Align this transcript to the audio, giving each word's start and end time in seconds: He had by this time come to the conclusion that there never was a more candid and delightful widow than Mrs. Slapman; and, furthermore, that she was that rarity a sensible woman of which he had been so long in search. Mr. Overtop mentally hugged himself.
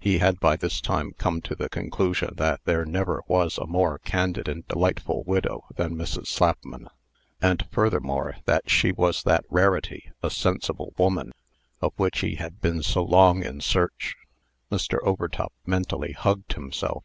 He 0.00 0.18
had 0.18 0.40
by 0.40 0.56
this 0.56 0.80
time 0.80 1.12
come 1.12 1.40
to 1.42 1.54
the 1.54 1.68
conclusion 1.68 2.30
that 2.34 2.60
there 2.64 2.84
never 2.84 3.22
was 3.28 3.58
a 3.58 3.66
more 3.68 4.00
candid 4.00 4.48
and 4.48 4.66
delightful 4.66 5.22
widow 5.22 5.66
than 5.76 5.94
Mrs. 5.94 6.26
Slapman; 6.26 6.88
and, 7.40 7.64
furthermore, 7.70 8.38
that 8.46 8.68
she 8.68 8.90
was 8.90 9.22
that 9.22 9.44
rarity 9.48 10.10
a 10.20 10.30
sensible 10.30 10.94
woman 10.98 11.30
of 11.80 11.92
which 11.94 12.22
he 12.22 12.34
had 12.34 12.60
been 12.60 12.82
so 12.82 13.04
long 13.04 13.44
in 13.44 13.60
search. 13.60 14.16
Mr. 14.68 14.98
Overtop 15.04 15.52
mentally 15.64 16.10
hugged 16.10 16.54
himself. 16.54 17.04